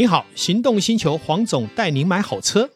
[0.00, 2.70] 你好，行动星球黄总带您买好车。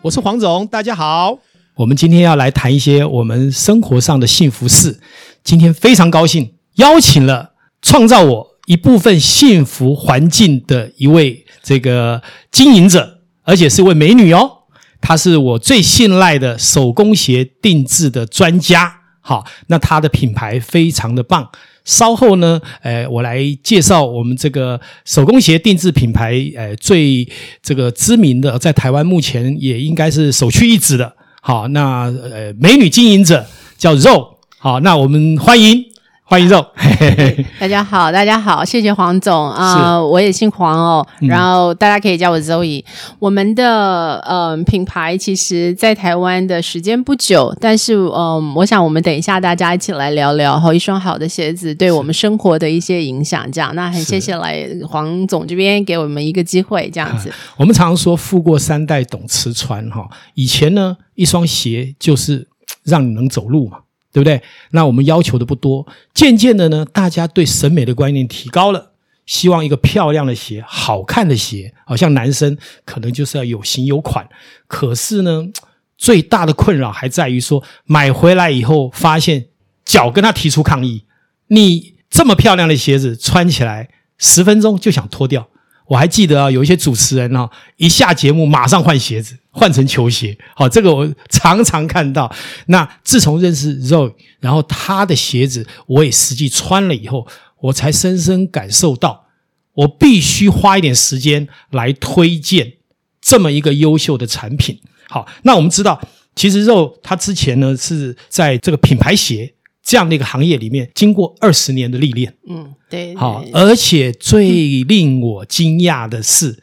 [0.00, 1.40] 我是黄总，大家好。
[1.74, 5.00] 我们今天要来谈一些我们生活上的幸福事。
[5.42, 12.22] 今天非常高兴，邀请了创造我一部分幸福环境的一位这个
[12.52, 14.58] 经营者，而且是一位美女哦。
[15.00, 19.00] 她是我最信赖的手工鞋定制的专家。
[19.22, 21.48] 好，那它的品牌非常的棒。
[21.84, 27.26] 稍后呢，呃，我来介绍我们这个手工鞋定制品牌，呃，最
[27.62, 31.12] 这个知名的，在台湾目前也应该是首屈一指的。
[31.40, 33.46] 好，那呃，美女经营者
[33.78, 34.38] 叫肉。
[34.58, 35.91] 好，那我们欢迎。
[36.32, 36.66] 欢迎肉，
[37.60, 39.50] 大家好，大家好，谢谢黄总。
[39.50, 42.82] 啊、呃，我也姓黄哦，嗯、然后大家可以叫我 Zoe。
[43.18, 57.28] 我们的呃品牌其实，在台湾的时间不久，但是嗯、呃，我想我们等一下大家一起来聊聊哈，一双好的鞋子对我们生活的一些影响，这样，那很谢谢来黄总这边给我们一个机会，这样子。
[57.28, 62.48] 啊、 我们常常说富过三代懂吃穿哈，以前呢，一双鞋就是
[62.84, 63.80] 让你能走路嘛。
[64.12, 64.42] 对不对？
[64.70, 68.92] 那我们要求的不多，渐渐的呢，大家对审美的观念提高了，
[69.24, 74.28] 希望一个漂亮的鞋、好看的鞋，好像男生可能就是要有型有款。
[74.66, 75.48] 可是呢，
[75.96, 79.46] 最大的困扰还在于说，买回来以后发现
[79.84, 81.04] 脚跟他提出抗议，
[81.48, 83.88] 你这么漂亮的鞋子穿起来
[84.18, 85.48] 十分钟就想脱掉。
[85.92, 90.34] 我还记得啊，有一些主持人啊，一下节目马上换鞋子，换成球鞋。
[90.56, 92.34] 好，这个我常常看到。
[92.68, 97.26] 那自从认识 Zoe，然后他的鞋子我也实际穿了以后，
[97.60, 99.26] 我才深深感受到，
[99.74, 102.72] 我必须花一点时间来推荐
[103.20, 104.80] 这么一个优秀的产品。
[105.10, 106.00] 好，那我们知道，
[106.34, 109.52] 其实 Zoe 他之前呢是在这个品牌鞋。
[109.82, 116.62] 这样的一个行业里面，经过二十年的历练，嗯，对，好，而且最令我惊讶的是，嗯、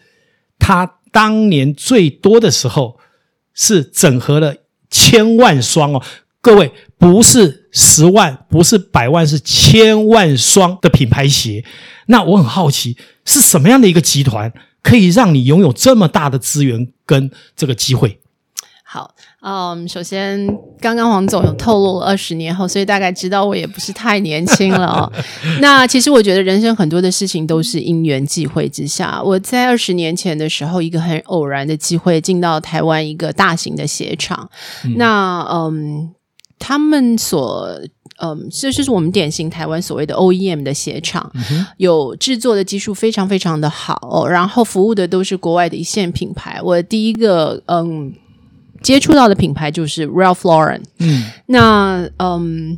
[0.58, 2.98] 他当年最多的时候
[3.54, 4.56] 是整合了
[4.90, 6.02] 千万双哦，
[6.40, 11.66] 各位不是十万，不是百万，是千万双的品牌鞋。
[12.08, 14.52] 那我很好奇，是什么样的一个集团
[14.82, 18.20] 可以让你拥有这么大的资源跟这个机会？
[18.84, 20.46] 好，嗯，首先，
[20.82, 25.12] 刚刚黄总有透露了二十年后，所以大概知道我也不是太年轻了哦。
[25.62, 29.22] 那其实我觉得人生很多的事情都是因缘际会之下。
[29.24, 34.50] 我在二十年前的时候，一个很偶然的机会进到台湾一个大型的鞋厂。
[34.84, 36.10] 嗯那嗯，
[36.60, 37.70] 他们所
[38.22, 46.60] 嗯，这就是我们典型台湾所谓的 OEM 的鞋厂，嗯、有制作的技术非常非常的好，哦，然后服务的都是国外的一线品牌。
[46.62, 48.14] 我第一个嗯。
[48.82, 50.82] 接触到的品牌就是 Ralph Lauren。
[51.00, 52.78] 嗯，那嗯，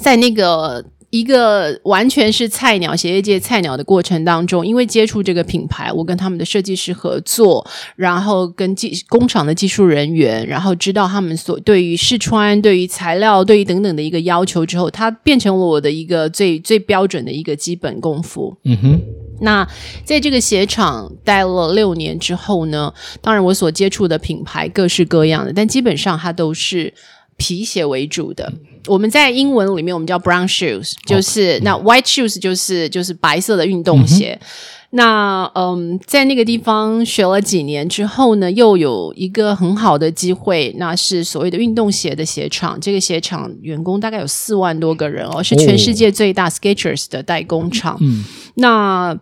[0.00, 7.64] 在那个一个完全是菜鸟鞋业界菜鸟的过程当中，因为接触这个品牌，我跟他们的设计师合作，
[7.94, 18.56] 然后跟技工厂的技术人员，然后知道他们所对于试穿、对于材料、对于等等的一个要求之后，它变成了我的一个最最标准的一个基本功夫。
[18.64, 19.00] 嗯哼。
[19.40, 19.66] 那
[20.04, 26.92] 在这个鞋厂待了六年之后呢，当然我所接触的品牌各式各样的，但基本上它都是
[27.36, 28.52] 皮鞋为主的。
[28.86, 34.38] 我们在英文里面我们叫 brown shoes，就是、哦、那 white shoes 就是就是白色的运动鞋。
[34.40, 34.46] 嗯、
[34.94, 42.78] 那嗯，在那个地方学了几年之后呢，又有一个很好的机会，那是所谓的运动鞋的鞋厂。
[42.80, 47.98] 这个鞋厂员工大概有四万多个人哦，是全世界最大 Skechers 的代工厂。
[48.00, 48.24] 嗯，
[48.54, 49.18] 那。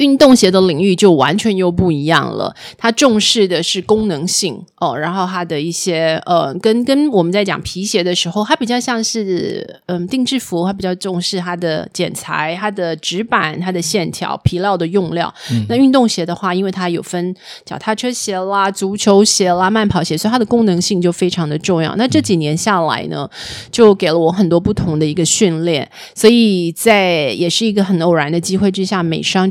[0.00, 15.32] 运动鞋的领域就完全又不一样了，它重视的是功能性哦，然后它的一些呃，跟跟我们在讲皮鞋的时候，它比较像是嗯定制服，它比较重视它的剪裁、它的纸板、它的线条、皮料的用料。
[15.52, 17.34] 嗯、那运动鞋的话，因为它有分
[17.66, 21.94] 脚踏车鞋啦、足球鞋啦、慢跑鞋，所以它的功能性就非常的重要。
[21.96, 23.28] 那这几年下来呢，
[23.70, 29.48] 就给了我很多不同的一个训练，所以在也是一个很偶然的机会之下，美商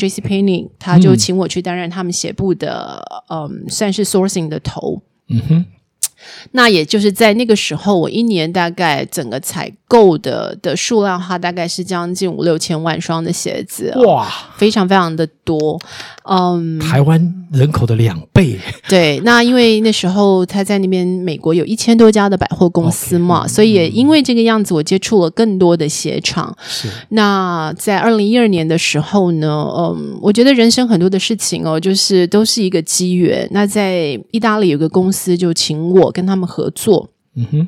[0.80, 5.02] 他就请我去担任他们鞋部的，嗯，嗯，算是 sourcing 的头。
[5.28, 5.66] 嗯哼。
[6.52, 14.28] 那也就是在那个时候，我一年大概整个采购的的数量，它大概是将近五六千万双的鞋子，哇，
[14.58, 15.80] 非常非常的多，
[16.30, 18.60] 嗯，台湾人口的两倍。
[18.88, 26.56] 对，那因为那时候他在那边美国有一千多家的百货公司嘛，Okay, 所以也因为这个样子，我接触了更多的鞋厂。
[26.68, 33.48] 是，那在二零一二年的时候呢，嗯，我觉得人生很多的事情哦，就是都是一个机缘。
[33.52, 36.09] 那在意大利有个公司就请我。
[36.12, 37.68] 跟他们合作，嗯哼，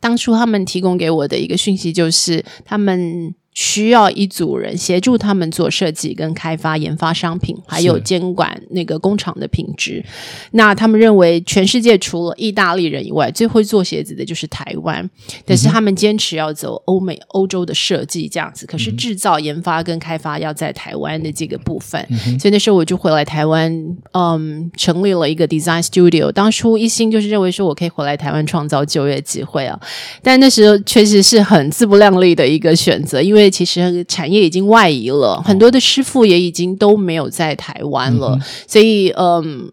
[0.00, 3.34] 当初他们提供给我的一个讯息就是他们。
[3.54, 10.04] 需要一组人协助他们做设计跟开发、研发商品，还有监管那个工厂的品质。
[10.50, 15.08] 那他们认为，全世界除了意大利人以外，最会做鞋子的就是台湾。
[15.46, 18.66] 但是他们坚持要走欧美、欧洲的设计这样子。
[18.66, 22.04] 可是制造、研发跟开发要在台湾的这个部分。
[22.10, 23.72] 嗯、所以那时候我就回来台湾，
[24.14, 26.32] 嗯，成立了一个 Design Studio。
[26.32, 29.78] 当初一心就是认为说我可以回来台湾创造就业机会啊。
[30.22, 33.43] 但那时候确实是很自不量力的一个选择，因为。
[33.50, 39.70] 其实产业已经外移了，很多的师傅也已经都没有在台湾了，嗯、所以嗯。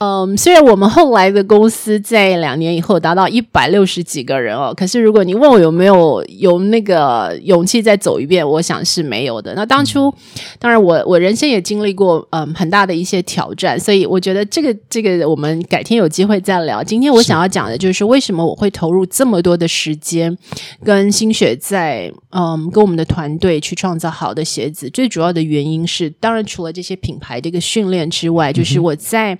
[0.00, 9.54] 嗯，虽然我们后来的公司在两年以后达到一百六十几个人哦，可是如果你问我有没有有那个勇气再走一遍，我想是没有的。
[9.54, 10.12] 那当初，
[10.58, 16.82] 当然我我人生也经历过嗯很大的一些挑战，所以我觉得这个这个我们改天有机会再聊。
[16.82, 20.36] 今天我想要讲的就是为什么我会投入这么多的时间
[20.82, 24.90] 跟心血在嗯跟我们的团队去创造好的鞋子。
[24.90, 29.34] 最主要的原因是，当然除了这些品牌的一个训练之外，就是我在。
[29.34, 29.38] 嗯，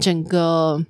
[0.00, 0.84] 整个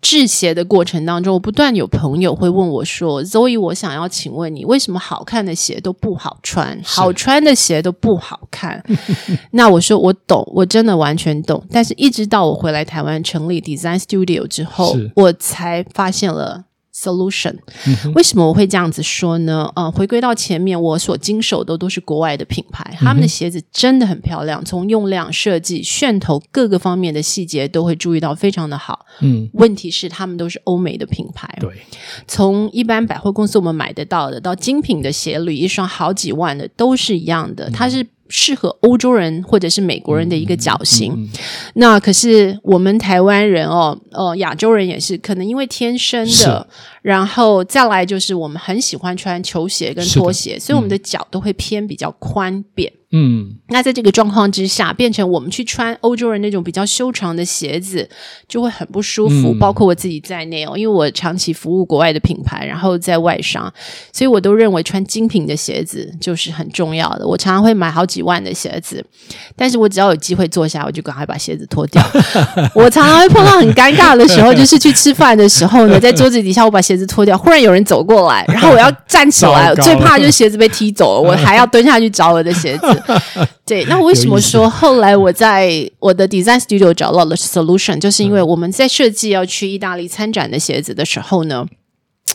[0.00, 8.84] 制鞋的过程当中，我不断有朋友会问我说：“Zoe，我想要请问你，为什么好看的鞋都不好穿，好穿的鞋都不好看？”
[9.50, 11.64] 那我说我懂，我真的完全懂。
[11.70, 16.66] 但是，一直到我回来台湾成立 Design Studio 之后，我才发现了。
[16.98, 17.54] Solution，
[18.14, 19.70] 为什么我会这样子说呢？
[19.76, 29.06] 呃，回归到前面，我所经手的都是国外的品牌，他们的鞋子真的很漂亮，从用量、设计、楦头各个方面的细节都会注意到非常的好。
[29.20, 31.70] 嗯，问题是他们都是欧美的品牌，对，
[32.26, 38.04] 从一般百货公司我们买得到的到精品的鞋履，一双好几万的都是一样的，它是。
[38.28, 41.28] 适合欧洲人或者是美国人的一个脚型，嗯嗯嗯、
[41.74, 46.66] 那可是我们台湾人哦，呃，亚洲人也是，可能因为天生的，
[47.02, 52.92] 然后再来就是我们很喜欢穿球鞋跟拖鞋，嗯、所以我们的脚都会偏比较宽扁。
[53.10, 58.06] 嗯，那在这个状况之下，变成我们去穿欧洲人那种比较修长的鞋子，
[58.46, 59.54] 就会很不舒服。
[59.54, 63.72] 嗯、包括我自己在内哦，因为我长期服务国外的品牌，然后在外商，
[64.12, 67.26] 所以我都认为穿精品的鞋子就是很重要的。
[67.26, 69.02] 我常常会买好几万的鞋子，
[69.56, 72.04] 但是我只要有机会坐下，我就赶快把鞋子脱掉。
[72.76, 82.97] 我常常会碰到很尴尬的时候，就是去吃饭的时候呢，在桌子底下我把鞋子脱掉，忽然有人走过来，然后我要站起来，最怕就是鞋子被踢走了，我还要蹲下去找我的鞋子。
[83.64, 91.66] 对，那我为什么说后来我在我的 design studio 找到了 solution，就是因为我们在设计要去意大利参展的鞋子的时候呢，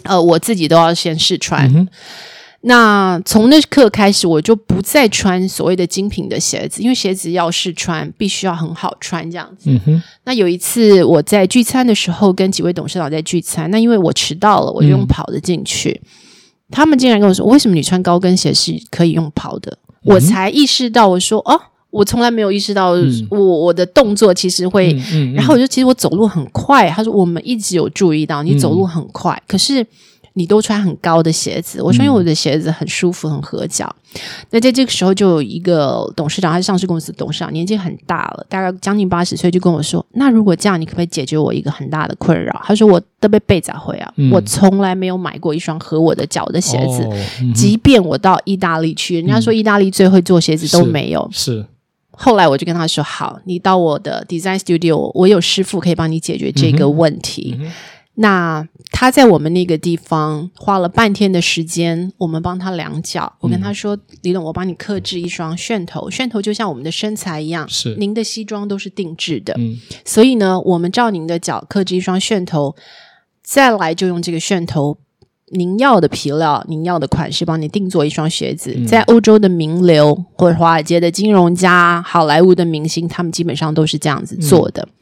[0.03, 1.67] 呃，我自己都要先试穿。
[1.75, 1.87] 嗯、
[2.61, 9.69] 那从那刻开始，我就不再穿所谓的精品的鞋子，因为鞋子要试穿，必须要很好穿这样子。
[9.69, 16.09] 嗯、哼那有一次我在聚餐的时候，跟几位董事长在聚餐，那因为我迟到了，我就用跑的进去，嗯、
[16.71, 21.59] 他们竟然跟我说：“为什么你穿高跟鞋是可以用跑的？”我才意识到，我说哦，
[21.89, 22.97] 我从来没有意识到我，
[23.29, 26.89] 我、嗯、我的动作其实会，嗯嗯嗯、然后我就其实我走路很快。
[26.89, 29.85] 他说我们一直有注意到你走路很快，嗯、可是。
[30.35, 33.95] 你都穿很高的鞋子，我说因为我的鞋子很舒服，很合脚。
[34.15, 34.19] 嗯、
[34.51, 51.27] 那在这个时候，就有一个董事长，他是上市公司董事长，年纪很大了，大概将近八十岁，就跟我说：“那如果这样，你可不可以解决我一个很大的困扰？”他说：“我都被背砸回啊，嗯、我从来没有买过一双合我的脚的鞋子，哦嗯、即便我到意大利去，人家说意大利最会做鞋子都没有。
[51.31, 51.65] 是”是。
[52.15, 57.55] 后来我就跟他说：“好，你到我的 design studio，我有师傅可以帮你解决这个问题。
[57.59, 57.71] 嗯”嗯
[58.15, 63.33] 那他在我们那个地方花了半天的时间，我们帮他量脚。
[63.39, 67.95] 我跟他说：“嗯、李总，我帮你克制一双楦头，楦头就像我们的身材一样，是。
[67.95, 72.75] 您的西装都是定制的，嗯，所以呢，我们照您的脚克制一双楦头，
[73.41, 74.99] 再来就用这个楦头，
[75.47, 78.75] 您要的皮料，您要的款式，帮你定做一双鞋子。
[78.77, 84.87] 嗯、在欧洲的名流或者华尔街的金融家、好莱坞的明星，他们基本上都是这样子做的。
[84.87, 84.93] 嗯”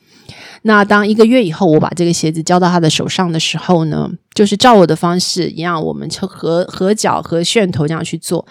[0.63, 8.45] 那当一个月以后，我把这个鞋子交到他的手上的时候呢，就是照我的方式一样，我们就合合脚和楦头这样去做，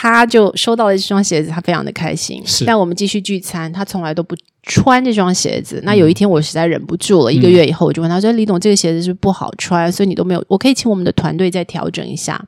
[0.00, 2.40] 他就收到了这双鞋子，他非常的开心。
[2.46, 5.80] 是，但我们继续聚餐，他从来都不穿这双鞋子。
[5.82, 9.90] 那有一天我实在忍不住了，嗯、一个月以后我就问他说：“李董，这个鞋子是不是不好穿？
[9.90, 12.40] 所以你都没有，我可以请我们的团队再调整一下。”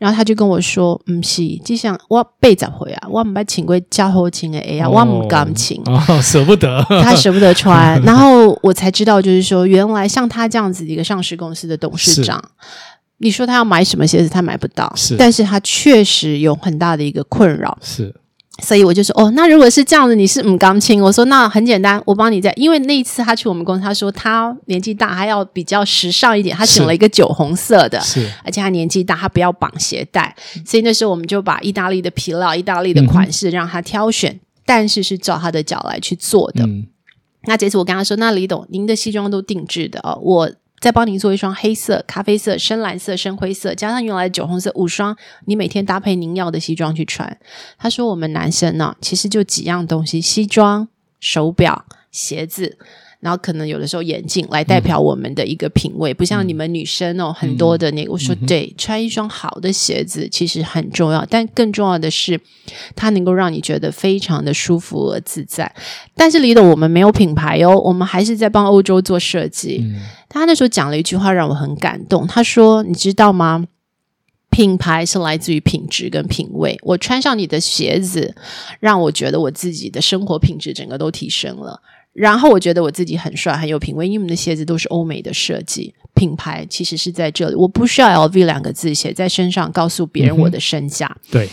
[0.00, 8.00] 然后他就跟我说：“嗯，是，就像我背着回啊，我没请过加厚请的 A 啊，我不敢请，哦，舍不得， 他舍不得穿。
[8.04, 18.14] 然后我才知道，就是说，原来像他这样子一个上市公司的董事长，是你说他要买什么鞋子，他买不到，是，但是他确实有很大的一个困扰，是。”
[18.62, 21.02] 所以我就说，哦，那如果是这样子，你是唔甘青？
[21.02, 30.36] 我说那很简单，我帮你在，因为那一次他去我们公司，他说他年纪大，还要比较时尚一点，他选了一个酒红色的，是，而且他年纪大，他不要绑鞋带，
[30.66, 36.62] 所以那时候我们就把意大利的皮料、意大利的款式让他挑选，嗯、但是是照他的脚来去做的。
[36.64, 36.86] 嗯、
[37.44, 40.50] 那这次我跟他说，那李董，您的西装都定制的哦，我。
[40.80, 47.38] 再帮您做一双黑色、咖啡色、深蓝色、深灰色，加上原来的酒红色，五双，你每天搭配您要的西装去穿。
[47.76, 50.88] 他说：“我们男生呢、其实就几样东西：西装、
[51.20, 52.78] 手表、鞋子。”
[53.20, 58.10] 然后可能有的时候眼镜来代表我们的一个品味，嗯、不像你们女生哦，嗯、很多的那个。
[58.10, 62.40] 我说对，嗯、穿一双好的鞋子其实很重要，但更重要的是，
[62.96, 65.70] 它能够让你觉得非常的舒服而自在。
[66.16, 69.80] 但是李董，我们没有品牌哦，我们还是在帮欧洲做设计。
[69.82, 73.66] 嗯、他那时候讲了一句话让我很感动，他说：“你知道吗？
[74.48, 76.76] 品牌是来自于品质跟品味。
[76.82, 78.34] 我穿上你的鞋子，
[78.80, 81.82] 让我觉得我自己的生活品质整个都提升了。”
[82.20, 91.06] 然后我觉得我自己很帅，很有品味，因为我们的鞋子都是欧美的设计，品牌其实是在这里，我不需要 LV 两个字写在身上，告诉别人我的身价。
[91.08, 91.48] 嗯、对，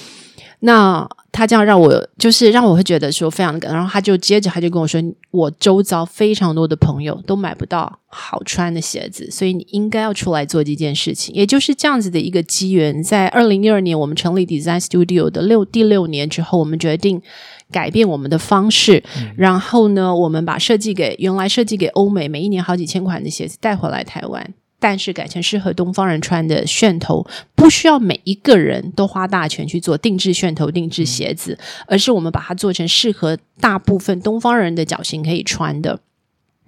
[0.60, 5.00] 那他这样让我就是让我会觉得说非常的感动，然后他就接着他就跟我说，
[5.32, 13.04] 我周遭非常多的朋友都买不到好穿的鞋子，所以你应该要出来做这件事情，也就是这样子的一个机缘。
[13.04, 17.22] 在二零一二年，我们成立 Design Studio 的六第六年之后，我们决定。
[17.70, 36.00] 改变我们的方式，嗯、然后呢，我们把设计给原来设计给欧美，每一年好几千款的鞋子带回来台湾，但是改成适合东方人穿的楦头，不需要每一个人都花大钱去做定制楦头、定制鞋子，嗯、而是我们把它做成适合大部分东方人的脚型可以穿的。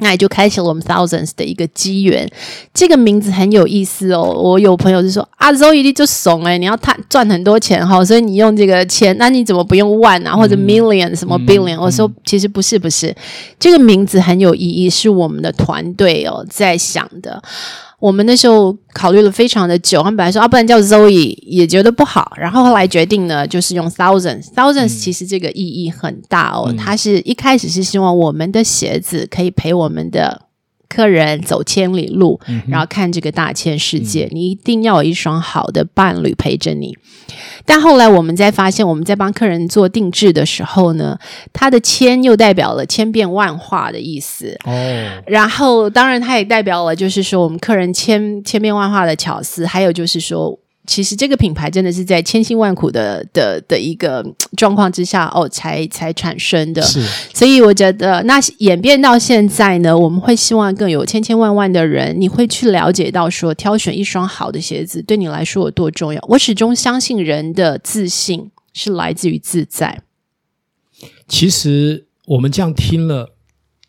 [0.02, 2.26] 那也就开启了我们 Thousands 的一个机缘。
[2.74, 4.24] 这个名字很有意思哦。
[4.24, 13.14] 我有朋友就说啊，Zoe 你就怂哎，你要赚赚很多钱哈，所以你用这个钱，那你怎么不用 one 啊或者 million 什么 billion？、嗯、我说其实不是不是，
[13.60, 17.44] 这个名字很有意义，是我们的团队哦在想的。
[18.00, 24.54] 我们那时候考虑了非常的久，他们本来说啊，不然叫 Zoe 也觉得不好，然后后来决定呢，就是用 Thousands。
[24.54, 30.49] Thousands 其实这个意义很大哦，嗯、它是一开始是希望我们的鞋子可以陪我们的。
[30.90, 36.98] 客人走千里路，然后看这个大千世界，嗯、你一定要有一双好的伴侣陪着你。
[37.64, 41.18] 但后来我们在发现，我们在帮客人做定制的时候呢，
[41.54, 44.58] 它的千又代表了千变万化的意思。
[44.66, 50.58] 哦，然后当然它也代表了，就是说我们客人千千变万化的巧思，还有就是说。
[50.88, 54.26] 其实这个品牌真的是在千辛万苦的的的一个
[54.58, 56.82] 状况之下哦，才才产生的。
[56.82, 66.20] 是，所以我觉得那演变到现在呢，我们会希望更有千千万万的人，你会去了解到说，挑选一双好的鞋子对你来说有多重要。
[66.28, 70.02] 我始终相信人的自信是来自于自在。
[71.28, 73.36] 其实我们这样听了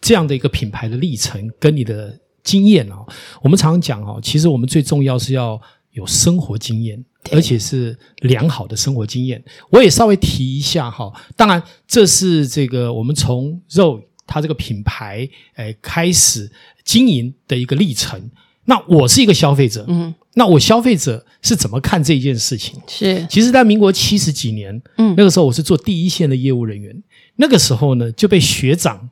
[0.02, 3.06] 这样的一个品牌的历程跟你的经验哦，
[3.40, 5.58] 我们常常讲哦，其实我们最重要是要。
[5.92, 9.42] 有生活经验，而且是良好的生活经验。
[9.70, 16.50] 我也稍微提一下哈，当然这是这个我们从 Zoe 它这个品牌诶开始
[16.84, 18.30] 经营的一个历程。
[18.66, 22.80] 那我是一个消费者，嗯，那我消费者是怎么看这件事情？
[22.86, 27.02] 是，其实，在民国七十几年，嗯，那个时候我是做第一线的业务人员，
[27.36, 29.10] 那个时候呢就被学长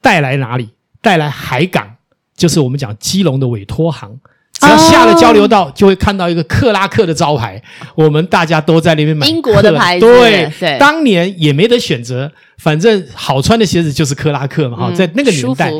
[0.00, 0.70] 带来哪里？
[1.00, 1.98] 带来海港，
[2.36, 4.18] 就是我们讲基隆的委托行。
[4.66, 7.62] 只要下了交流道，就会看到一个克拉克的招牌。
[7.94, 10.06] 我们大家都在那边买英国的牌子。
[10.06, 14.76] 对对，当年也没得选择，反正好穿的鞋子就是克拉克嘛。
[14.76, 15.72] 哈，在那个年代，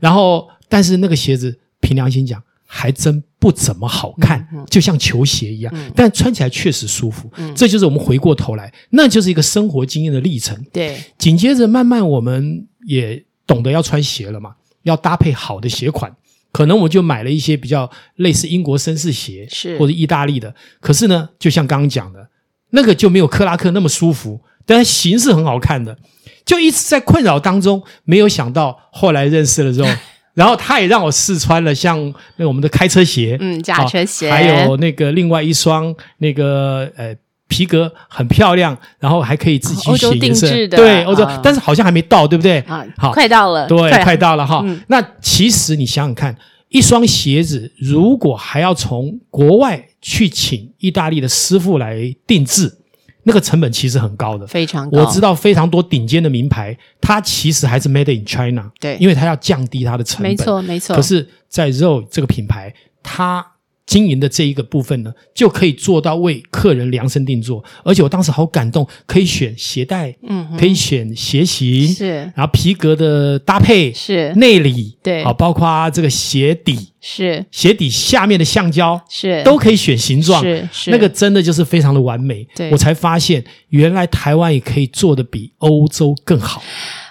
[0.00, 5.74] 然后但是那个鞋子凭良心讲，还真不怎么好看，就像球鞋一样。
[5.96, 7.30] 但穿起来确实舒服。
[7.54, 10.56] 这就是我们回过头来，那就是一个生活经验的历程。
[10.72, 14.52] 对，紧接着慢慢我们也懂得要穿鞋了嘛，
[14.82, 16.14] 要搭配好的鞋款。
[16.58, 20.52] 可能我就买了一些比较类似英国绅士鞋，是或者意大利的。
[20.80, 22.30] 可是呢，就像刚刚讲的，
[22.70, 25.96] 那个就没有克拉克那么舒服，但是型是很好看的。
[26.44, 29.88] 就一直在困扰当中，没有想到后来认识了之后，
[30.34, 31.96] 然后他也让我试穿了像
[32.38, 37.14] 那个我们的开车鞋，嗯，驾车鞋，还有那个另外一双那个呃。
[37.48, 42.60] 皮革很漂亮，然后还可以自己写颜色，对，欧洲，但是好像还没到，对不对？
[42.60, 44.64] 啊，好，快到了，对，快到了哈。
[44.86, 46.36] 那其实你想想看，
[46.68, 52.78] 一双鞋子如果还要从国外去请意大利的师傅来定制，
[53.24, 55.00] 那个成本其实很高的，非常高。
[55.00, 60.94] 我知道非常多顶尖的名牌，它其实还是 Made in China，对，因为它要降低它的成本，没错，没错。
[60.94, 63.44] 可是，在 Zoe 这个品牌，它
[63.88, 67.64] 经营的这一个部分呢，就可以做到为客人量身定做。
[67.82, 74.34] 而且我当时好感动，可以选鞋带，嗯，可以选鞋型，是，然后皮革的搭配是。
[74.34, 82.46] 内里，对，好，包括这个鞋底是鞋底下面的橡胶是都可以选形状，是是那个真的就是非常的完美。
[82.54, 86.62] 对，我才发现原来台湾也可以做的比欧洲更好。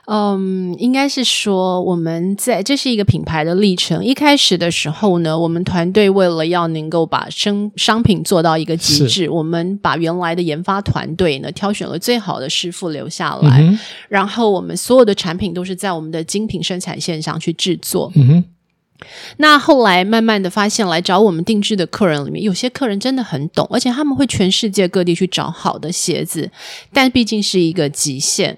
[0.09, 4.03] 嗯，应该是说我们在这是一个品牌的历程。
[4.03, 13.77] 一开始的时候呢，我们团队为了要能够把生商品做到一个极致，我们把原来的研发团队呢挑选了最好的师傅留下来，嗯、
[14.07, 18.09] 然后我们所有的产品都是在我们的精品生产线上去制作。
[18.15, 18.43] 嗯哼。
[19.37, 26.49] 那后来慢慢的发现，来找我们定制的客人里面，有些客人真的很懂，而且他们会全世界各地去找好的鞋子，
[26.91, 28.57] 但毕竟是一个极限。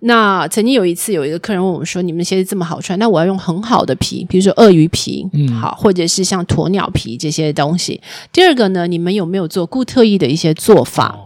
[0.00, 8.00] 那曾经有一次，有一个客人问我们说：“你们的鞋子这么好穿，那我要用很好的皮，比如说鳄鱼皮，嗯，好，或者是像鸵鸟皮这些东西。
[8.32, 11.18] 第二个呢，你们有没有做固特异的一些做法？”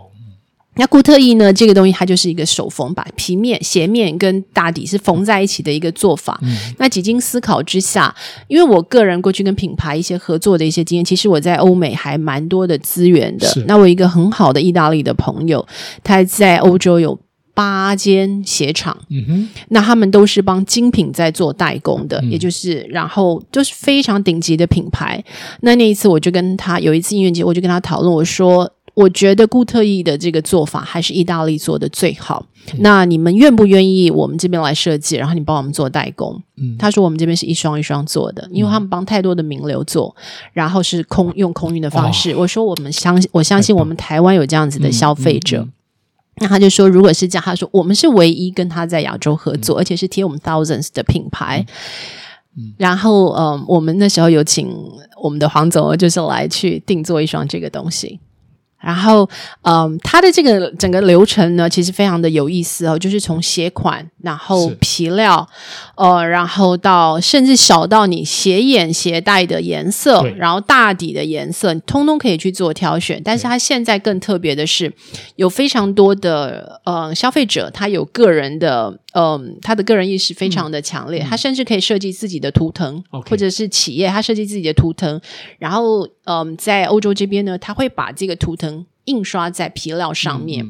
[0.76, 1.52] 那固特异呢？
[1.52, 6.40] 这个东西它就是一个手缝，把皮面、鞋面跟大底是缝在一起的一个做法。
[6.42, 8.14] 嗯、那几经思考之下，
[8.48, 13.46] 因为我个人过去跟品牌一些合作的一些经验，其实我在欧美还蛮多的资源的。
[13.66, 15.66] 那我一个很好的意大利的朋友，
[16.02, 17.18] 他在欧洲有
[17.52, 18.96] 八间鞋厂。
[19.10, 25.22] 嗯哼，那他们都是帮精品在做代工的，嗯、也就是然后就是非常顶级的品牌。
[25.60, 28.72] 那那一次我就跟他有一次音乐节，我就跟他讨论，我说。
[28.94, 32.44] 我觉得固特异的这个做法还是意大利做的最好。
[32.72, 36.40] 嗯、那你们愿不愿意我们这边来设计，然后你帮我们做代工？
[36.56, 40.14] 嗯，他说我们这边是一双一双做的，因为他们帮太多的名流做，
[40.52, 42.36] 然后是空用空运的方式。
[42.36, 45.66] 我说我们相信，我相信我们台湾有这样子的消费者。
[46.36, 51.64] 那他就说，如果是这样，他说我们是唯一跟他在亚洲合作，嗯、而且是贴我们 thousands 的品牌。
[52.56, 54.68] 嗯、然后，嗯，我们那时候有请
[55.22, 58.20] 我们的黄总，就是来去定做一双这个东西。
[58.82, 59.28] 然后，
[59.62, 65.48] 嗯，它的这个整个流程呢，其实非常的有意思哦，就是从鞋款，然后皮料，
[65.94, 73.20] 呃，然后到甚至小到你鞋眼、鞋带的颜色，然后大底的颜色，你通通可以去做挑选。
[73.24, 74.92] 但是它现在更特别的是，
[75.36, 78.98] 有非常多的呃消费者，他有个人的。
[79.14, 85.20] 嗯，他的个人意识非常的强烈，嗯、他甚至可以设计自己的图腾，嗯、或者是企业他设计自己的图腾，
[85.58, 90.66] 然后嗯，在欧洲这边呢，他会把这个图腾印刷在皮料上面，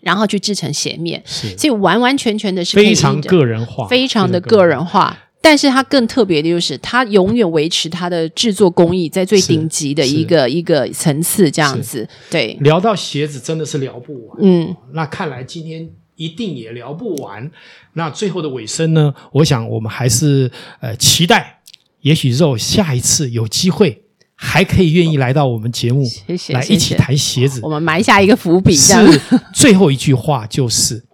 [0.00, 5.18] 然后去制成鞋面，是所以完完全全的是非常个人化，非常的个人化。
[5.42, 12.08] 但是它更特别的就是，它永远维持它的制作工艺在最顶级的一个一个层次，这样子。
[12.30, 14.38] 对，聊到鞋子真的是聊不完。
[14.40, 15.90] 嗯，那看来今天。
[16.16, 17.50] 一定也聊不完。
[17.94, 19.14] 那最后的尾声呢？
[19.32, 21.60] 我想我们还是呃期待，
[22.00, 27.60] 也许肉下一次有机会还可以愿意来到我们节目，谢谢，来一起谈鞋子。
[27.62, 28.74] 我们埋下一个伏笔。
[28.74, 28.96] 是
[29.52, 31.04] 最后一句话就是，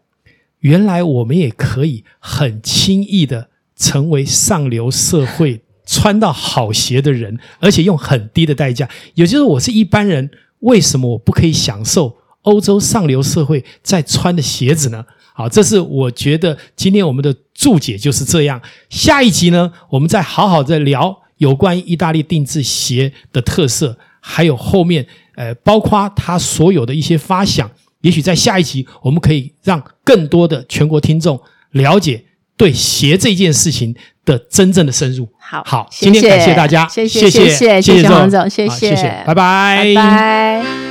[0.61, 8.89] 原来我们也可以很轻易的成为上流社会穿到好鞋的人，而且用很低的代价。
[9.15, 10.31] 也就是我是一般人，
[10.61, 12.18] 为什么我不可以享受？
[12.49, 15.05] 欧洲上流社会在穿的鞋子呢？
[15.35, 18.61] 好，这是我觉得今天我们的注解就是这样。
[18.89, 25.07] 下一集呢，我们再好好的聊有关意大利定制鞋的特色，还有后面
[25.37, 27.71] 呃，包括他所有的一些发想。
[28.01, 31.41] 也许在下一集，我们可以让更多的全国听众
[31.73, 32.25] 了解
[32.57, 35.29] 对鞋这件事情的真正的深入。
[35.39, 40.88] 好，好，今天感谢大家，谢谢，谢谢，谢谢黄总，谢谢，谢谢，拜拜，拜拜。